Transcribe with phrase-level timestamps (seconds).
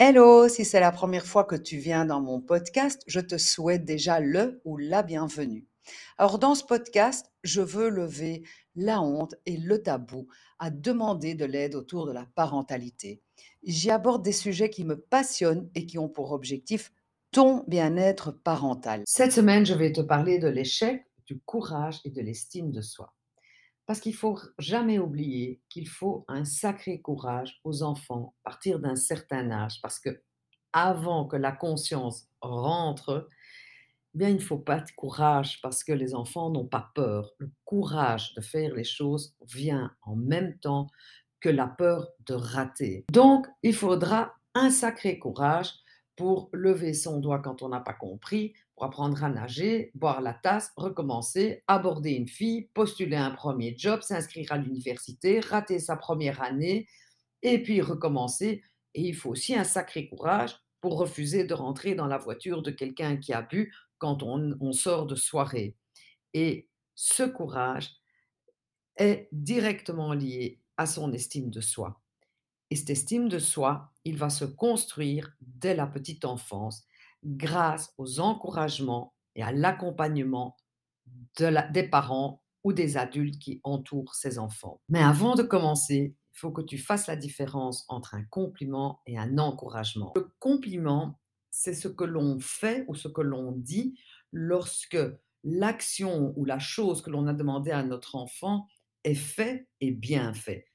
[0.00, 3.84] Hello, si c'est la première fois que tu viens dans mon podcast, je te souhaite
[3.84, 5.66] déjà le ou la bienvenue.
[6.18, 8.44] Alors dans ce podcast, je veux lever
[8.76, 10.28] la honte et le tabou
[10.60, 13.22] à demander de l'aide autour de la parentalité.
[13.64, 16.92] J'y aborde des sujets qui me passionnent et qui ont pour objectif
[17.32, 19.02] ton bien-être parental.
[19.04, 23.12] Cette semaine, je vais te parler de l'échec, du courage et de l'estime de soi.
[23.88, 28.96] Parce qu'il faut jamais oublier qu'il faut un sacré courage aux enfants à partir d'un
[28.96, 29.80] certain âge.
[29.80, 30.22] Parce que
[30.74, 33.26] avant que la conscience rentre,
[34.14, 37.32] eh bien, il ne faut pas de courage parce que les enfants n'ont pas peur.
[37.38, 40.88] Le courage de faire les choses vient en même temps
[41.40, 43.06] que la peur de rater.
[43.10, 45.72] Donc, il faudra un sacré courage
[46.14, 48.52] pour lever son doigt quand on n'a pas compris,
[48.84, 54.52] apprendre à nager, boire la tasse, recommencer, aborder une fille, postuler un premier job, s'inscrire
[54.52, 56.86] à l'université, rater sa première année,
[57.42, 58.62] et puis recommencer.
[58.94, 62.70] Et il faut aussi un sacré courage pour refuser de rentrer dans la voiture de
[62.70, 65.76] quelqu'un qui a bu quand on, on sort de soirée.
[66.34, 67.90] Et ce courage
[68.96, 72.00] est directement lié à son estime de soi.
[72.70, 76.84] Et cette estime de soi, il va se construire dès la petite enfance
[77.24, 80.56] grâce aux encouragements et à l'accompagnement
[81.38, 84.80] de des parents ou des adultes qui entourent ces enfants.
[84.88, 89.18] Mais avant de commencer, il faut que tu fasses la différence entre un compliment et
[89.18, 90.12] un encouragement.
[90.16, 91.18] Le compliment,
[91.50, 93.98] c'est ce que l'on fait ou ce que l'on dit
[94.32, 94.98] lorsque
[95.44, 98.66] l'action ou la chose que l'on a demandé à notre enfant
[99.04, 100.66] est fait et bien fait.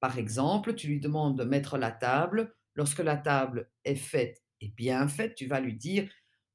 [0.00, 2.54] Par exemple, tu lui demandes de mettre la table.
[2.74, 6.08] Lorsque la table est faite bien faite, tu vas lui dire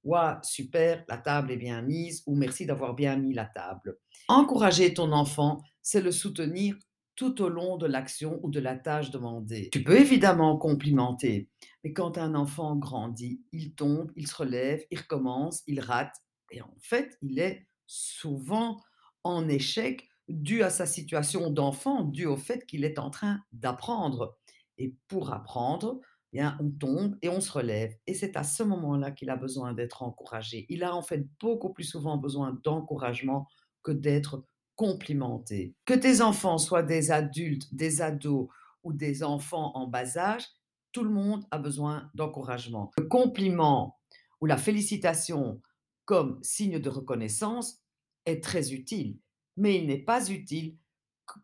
[0.04, 3.98] Waouh, super, la table est bien mise ou merci d'avoir bien mis la table.
[4.28, 6.76] Encourager ton enfant, c'est le soutenir
[7.16, 9.70] tout au long de l'action ou de la tâche demandée.
[9.72, 11.50] Tu peux évidemment complimenter,
[11.84, 16.16] mais quand un enfant grandit, il tombe, il se relève, il recommence, il rate,
[16.52, 18.82] et en fait, il est souvent
[19.24, 24.38] en échec dû à sa situation d'enfant, dû au fait qu'il est en train d'apprendre.
[24.78, 26.02] Et pour apprendre,
[26.36, 27.96] bien, on tombe et on se relève.
[28.08, 30.66] Et c'est à ce moment-là qu'il a besoin d'être encouragé.
[30.70, 33.48] Il a en fait beaucoup plus souvent besoin d'encouragement
[33.84, 35.74] que d'être complimenté.
[35.86, 38.48] Que tes enfants soient des adultes, des ados
[38.84, 40.44] ou des enfants en bas âge,
[40.92, 42.92] tout le monde a besoin d'encouragement.
[42.98, 43.98] Le compliment
[44.42, 45.62] ou la félicitation
[46.06, 47.82] comme signe de reconnaissance
[48.26, 49.18] est très utile
[49.58, 50.78] mais il n'est pas utile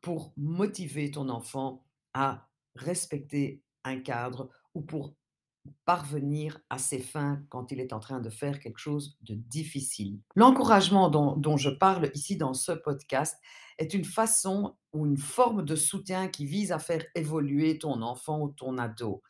[0.01, 5.13] pour motiver ton enfant à respecter un cadre ou pour
[5.85, 10.19] parvenir à ses fins quand il est en train de faire quelque chose de difficile.
[10.35, 13.37] L'encouragement dont, dont, je parle ici dans ce podcast
[13.77, 18.41] est une façon ou une forme de soutien qui vise à faire évoluer ton enfant
[18.41, 19.21] ou ton ado.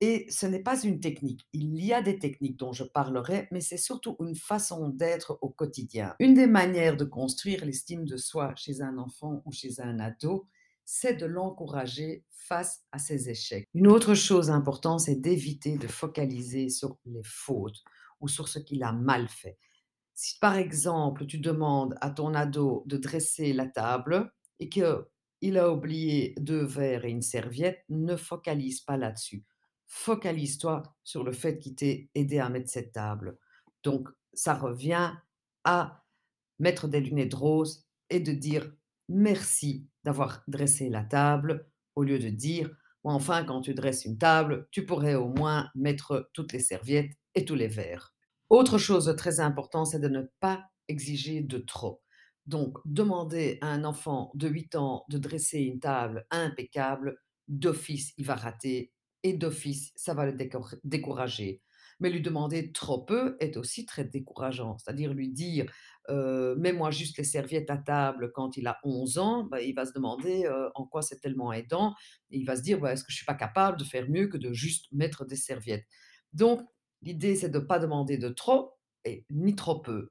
[0.00, 1.46] Et ce n'est pas une technique.
[1.52, 5.48] Il y a des techniques dont je parlerai, mais c'est surtout une façon d'être au
[5.48, 6.14] quotidien.
[6.18, 10.46] Une des manières de construire l'estime de soi chez un enfant ou chez un ado,
[10.84, 13.66] c'est de l'encourager face à ses échecs.
[13.74, 17.82] Une autre chose importante, c'est d'éviter de focaliser sur les fautes
[18.20, 19.58] ou sur ce qu'il a mal fait.
[20.14, 25.72] Si par exemple tu demandes à ton ado de dresser la table et qu'il a
[25.72, 29.44] oublié deux verres et une serviette, ne focalise pas là-dessus
[29.86, 33.38] focalise-toi sur le fait qu'il t'ait aidé à mettre cette table.
[33.82, 35.12] Donc, ça revient
[35.62, 36.04] à
[36.58, 38.72] mettre des lunettes roses et de dire
[39.08, 42.70] merci d'avoir dressé la table au lieu de dire
[43.04, 47.44] enfin, quand tu dresses une table, tu pourrais au moins mettre toutes les serviettes et
[47.44, 48.14] tous les verres.
[48.48, 52.02] Autre chose très important, c'est de ne pas exiger de trop.
[52.46, 58.26] Donc, demander à un enfant de 8 ans de dresser une table impeccable, d'office, il
[58.26, 58.92] va rater
[59.22, 60.36] et d'office, ça va le
[60.84, 61.62] décourager.
[62.00, 64.76] Mais lui demander trop peu est aussi très décourageant.
[64.78, 65.70] C'est-à-dire lui dire
[66.08, 69.92] mets-moi juste les serviettes à table quand il a 11 ans, bah, il va se
[69.92, 71.94] demander en quoi c'est tellement aidant.
[72.30, 74.28] Il va se dire bah, est-ce que je ne suis pas capable de faire mieux
[74.28, 75.86] que de juste mettre des serviettes?
[76.32, 76.60] Donc,
[77.02, 78.72] l'idée, c'est de ne pas demander de trop
[79.04, 80.10] et ni trop peu.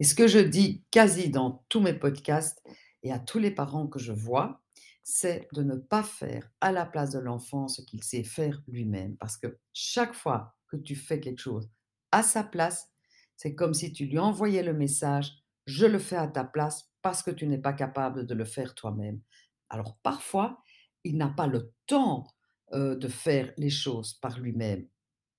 [0.00, 2.62] Et ce que je dis quasi dans tous mes podcasts
[3.02, 4.62] et à tous les parents que je vois,
[5.02, 9.16] c'est de ne pas faire à la place de l'enfant ce qu'il sait faire lui-même.
[9.18, 11.70] Parce que chaque fois que tu fais quelque chose
[12.10, 12.92] à sa place,
[13.36, 15.32] c'est comme si tu lui envoyais le message,
[15.66, 18.74] je le fais à ta place parce que tu n'es pas capable de le faire
[18.74, 19.20] toi-même.
[19.68, 20.62] Alors parfois,
[21.04, 22.26] il n'a pas le temps
[22.72, 24.88] de faire les choses par lui-même.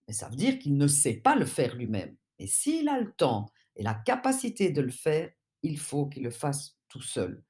[0.08, 2.16] Mais ça veut dire qu'il ne sait pas le faire lui-même.
[2.40, 5.30] Et s'il a le temps et la capacité de le faire,
[5.64, 7.44] il faut qu'il le fasse tout seul.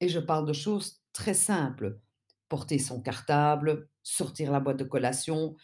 [0.00, 1.98] Et je parle de choses très simple.
[2.48, 5.56] Porter son cartable, sortir la boîte de collation,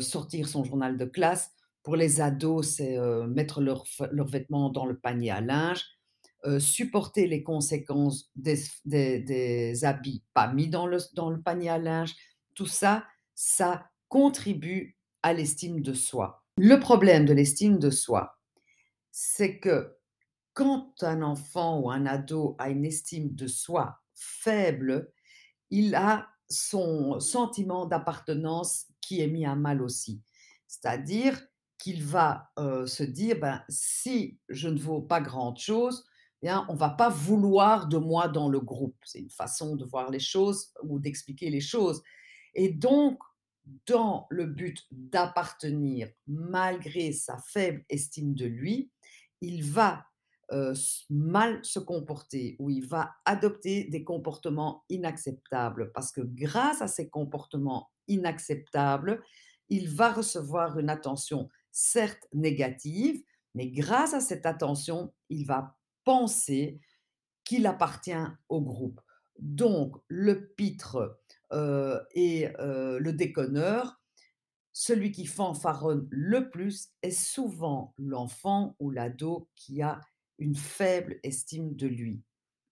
[0.00, 1.52] sortir son journal de classe.
[1.84, 5.84] Pour les ados, c'est, heu, mettre leurs f leurs vêtements dans le panier à linge,
[6.46, 11.68] heu, supporter les conséquences des des des habits pas mis dans le dans le panier
[11.70, 12.14] à linge.
[12.54, 13.04] Tout ça,
[13.34, 16.44] ça contribue à l'estime de soi.
[16.56, 18.38] Le problème de l'estime de soi,
[19.10, 19.96] c'est que
[20.54, 25.12] quand un enfant ou un ado a une estime de soi faible,
[25.70, 30.22] il a son sentiment d'appartenance qui est mis à mal aussi.
[30.68, 31.40] C'est-à-dire
[31.84, 36.06] qu'il va, se dire: «Ben, si je ne vaux pas grand chose,
[36.40, 38.96] bien, on va pas vouloir de moi dans le groupe».
[39.04, 42.02] C'est une façon de voir les choses ou d'expliquer les choses
[42.54, 43.18] et donc
[43.86, 48.90] dans le but d'appartenir malgré sa faible estime de lui,
[49.42, 50.06] il va,
[51.10, 57.10] mal se comporter ou il va adopter des comportements inacceptables parce que grâce à ces
[57.10, 59.22] comportements inacceptables,
[59.68, 63.22] il va recevoir une attention certes négative,
[63.54, 66.80] mais grâce à cette attention, il va penser
[67.44, 68.12] qu'il appartient
[68.48, 69.00] au groupe.
[69.38, 71.20] Donc le pitre,
[71.52, 74.00] heu et heu, le déconneur,
[74.72, 80.00] celui qui fanfaronne le plus est souvent l'enfant ou l'ado qui a
[80.38, 82.22] une faible estime de lui.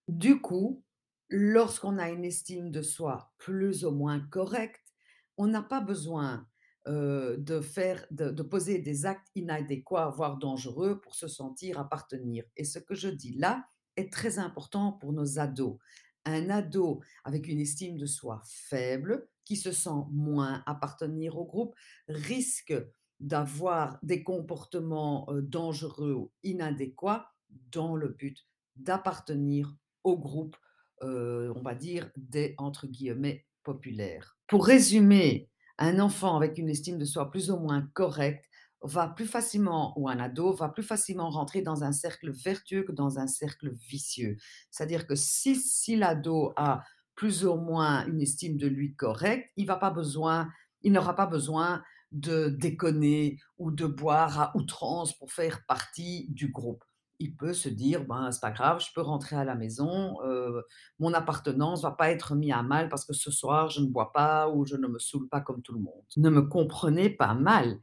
[0.09, 0.85] Du coup,
[1.31, 4.95] lorsqu'on a une estime de soi plus ou moins correcte,
[5.39, 6.49] on n'a pas besoin,
[6.89, 12.65] heu, de faire de poser des actes inadéquats, voire dangereux pour se sentir appartenir et
[12.65, 13.65] ce que je dis là
[13.97, 15.79] est très important pour nos ados.
[16.25, 21.75] Un ado avec une estime de soi faible, qui se sent moins appartenir au groupe,
[22.09, 22.75] risque
[23.21, 28.47] d'avoir des comportements, heu, dangereux ou inadéquats dans le but
[28.77, 30.57] d'appartenir au groupe,
[31.03, 34.39] heu, on va dire des entre guillemets «populaires».
[34.47, 35.51] Pour résumer,
[35.83, 38.45] un enfant avec une estime de soi plus ou moins correcte
[38.83, 42.93] va plus facilement ou un ado va plus facilement rentrer dans un cercle vertueux que
[42.93, 44.37] dans un cercle vicieux.
[44.71, 46.83] C'est-à-dire que si l'ado a
[47.15, 50.49] plus ou moins une estime de lui correcte, il pas besoin
[50.85, 56.49] il n'aura pas besoin de déconner ou de boire à outrance pour faire partie du
[56.49, 56.85] groupe.
[57.23, 60.65] Il peut se dire: «Ben, c'est pas grave, je peux rentrer à la maison, heu,
[60.99, 64.13] mon appartenance va pas être mis à mal parce que ce soir je ne bois
[64.13, 66.05] pas ou je ne me saoule pas comme tout le monde».
[66.17, 67.79] Ne me comprenez pas mal,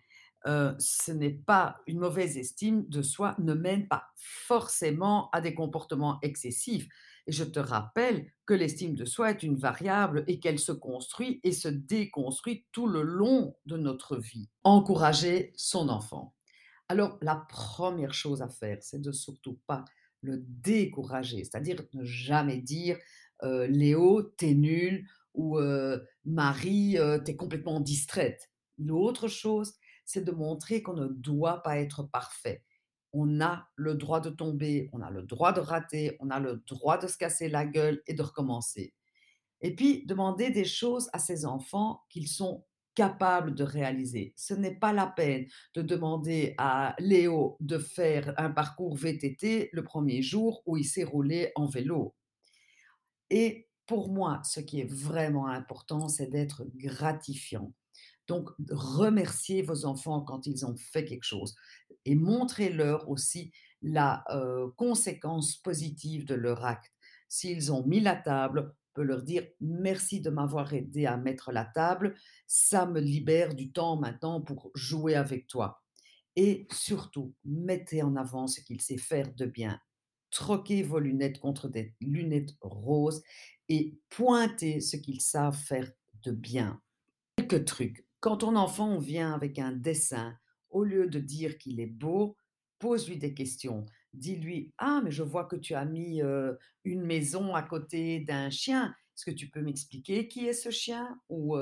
[0.47, 5.53] heu, ce n'est pas une mauvaise estime de soi ne mène pas forcément à des
[5.53, 6.87] comportements excessifs
[7.27, 11.39] et je te rappelle que l'estime de soi est une variable et qu'elle se construit
[11.43, 14.49] et se déconstruit tout le long de notre vie.
[14.63, 16.33] Encourager son enfant.
[16.89, 19.85] Alors la première chose à faire, c'est de surtout pas
[20.21, 22.97] le décourager, c'est-à-dire ne jamais dire,
[23.43, 25.59] «Léo, tu es nul» ou
[26.25, 28.49] «Marie, heu, tu es complètement distraite».
[28.77, 29.73] L'autre chose,
[30.05, 32.63] c'est de montrer qu'on ne doit pas être parfait.
[33.13, 36.63] On a le droit de tomber, on a le droit de rater, on a le
[36.67, 38.93] droit de se casser la gueule et de recommencer.
[39.61, 42.65] Et puis demander des choses à ses enfants qu'ils sont
[42.99, 44.33] capables de réaliser.
[44.35, 49.83] Ce n'est pas la peine de demander à Léo de faire un parcours VTT le
[49.83, 52.13] 1er jour où il sait rouler en vélo.
[53.29, 57.71] Et pour moi, ce qui est vraiment important, c'est d'être gratifiant.
[58.27, 61.55] Donc remerciez vos enfants quand ils ont fait quelque chose
[62.03, 66.91] et montrez-leur aussi la, heu, conséquence positive de leur acte.
[67.29, 71.65] S'ils ont mis la table, peut leur dire: «Merci de m'avoir aidé à mettre la
[71.65, 72.15] table,
[72.47, 75.81] ça me libère du temps maintenant pour jouer avec toi»
[76.35, 79.81] et surtout, mettez en avant ce qu'il sait faire de bien.
[80.31, 83.23] Troquez vos lunettes contre des lunettes roses
[83.67, 85.91] et pointez ce qu'ils savent faire
[86.23, 86.81] de bien.
[87.35, 90.37] Quelques trucs, quand ton enfant vient avec un dessin,
[90.69, 92.37] au lieu de dire qu'il est beau,
[92.79, 93.85] pose-lui des questions.
[94.13, 96.21] Dis-lui: «Ah mais je vois que tu as mis,
[96.83, 98.95] une maison à côté d'un chien.
[99.15, 101.55] Est-ce que tu peux m'expliquer qui est ce chien?» ou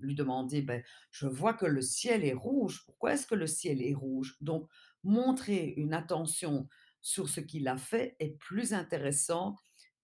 [0.00, 3.82] lui demander: «Beh, je vois que le ciel est rouge, pourquoi est-ce que le ciel
[3.82, 4.68] est rouge?» donc
[5.04, 6.68] montrer une attention
[7.00, 9.56] sur ce qu'il a fait est plus intéressant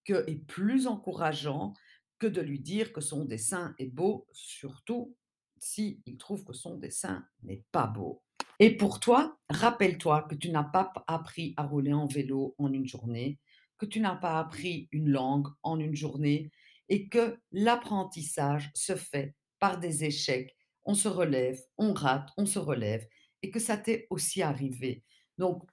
[0.03, 1.73] que et plus encourageant
[2.19, 5.15] que de lui dire que son dessin est beau, surtout
[5.59, 8.21] s'il trouve que son dessin n'est pas beau.
[8.59, 12.85] Et pour toi, rappelle-toi que tu n'as pas appris à rouler en vélo en une
[12.87, 13.39] journée,
[13.77, 16.51] que tu n'as pas appris une langue en une journée
[16.89, 20.55] et que l'apprentissage se fait par des échecs.
[20.83, 23.07] On se relève, on rate, on se relève
[23.41, 25.03] et que ça t'est aussi arrivé.
[25.37, 25.63] Donc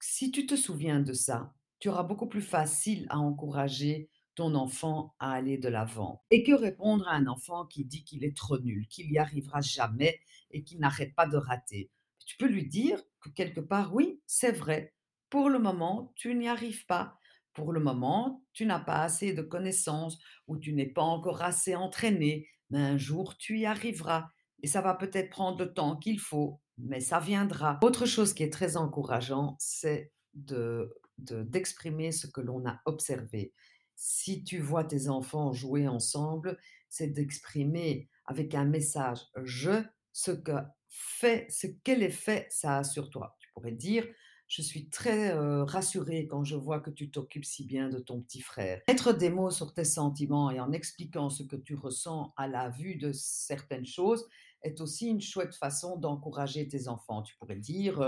[0.00, 5.14] si tu te souviens de ça, tu auras beaucoup plus facile à encourager ton enfant
[5.18, 6.22] à aller de l'avant.
[6.30, 9.60] Et que répondre à un enfant qui dit qu'il est trop nul, qu'il n'y arrivera
[9.60, 11.90] jamais et qu'il n'arrête pas de rater?
[12.26, 14.94] Tu peux lui dire que quelque part, oui, c'est vrai.
[15.30, 17.18] Pour le moment, tu n'y arrives pas.
[17.54, 21.74] Pour le moment, tu n'as pas assez de connaissances ou tu n'es pas encore assez
[21.74, 24.28] entraîné, mais un jour tu y arriveras
[24.62, 27.78] et ça va peut-être prendre le temps qu'il faut, mais ça viendra.
[27.82, 33.52] Autre chose qui est très encourageant, c'est de de d'exprimer ce que l'on a observé.
[33.96, 40.52] Si tu vois tes enfants jouer ensemble, c'est d'exprimer avec un message «je» ce que
[40.92, 43.36] fait ce quel effet ça a sur toi?
[43.40, 44.06] Tu pourrais dire:
[44.48, 45.32] «Je suis très,
[45.64, 48.82] rassurée quand je vois que tu t'occupes si bien de ton petit frère».
[48.88, 52.68] Mettre des mots sur tes sentiments et en expliquant ce que tu ressens à la
[52.68, 54.26] vue de certaines choses
[54.64, 57.22] est aussi une chouette façon d'encourager tes enfants.
[57.22, 58.00] Tu pourrais dire,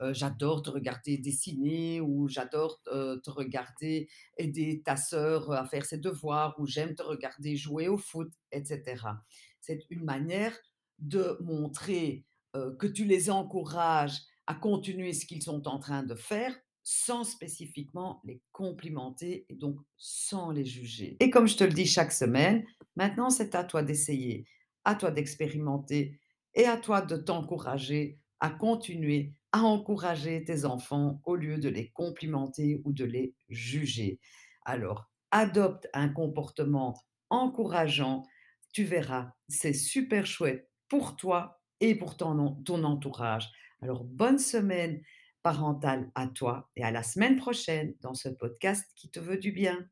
[0.00, 5.98] heu: «J'adore te regarder dessiner» ou «J'adore, te regarder aider ta sœur à faire ses
[5.98, 9.24] devoirs» ou «J'aime te regarder jouer au foot» et cetera.
[9.60, 10.56] C'est une manière
[10.98, 12.26] de montrer,
[12.56, 17.24] heu, que tu les encourages à continuer ce qu'ils sont en train de faire, sans
[17.24, 21.16] spécifiquement les complimenter et donc sans les juger.
[21.20, 22.64] Et comme je te le dis chaque semaine,
[22.96, 24.46] maintenant c'est à toi d'essayer,
[24.84, 26.18] à toi d'expérimenter
[26.54, 31.90] et à toi de t'encourager à continuer à encourager tes enfants au lieu de les
[31.90, 34.20] complimenter ou de les juger.
[34.64, 36.94] Alors, adopte un comportement
[37.30, 38.24] encourageant,
[38.72, 43.50] tu verras, c'est super chouette pour toi et pour ton ton entourage.
[43.82, 45.02] Alors bonne semaine
[45.42, 49.52] parentale à toi et à la semaine prochaine dans ce podcast qui te veut du
[49.52, 49.88] bien.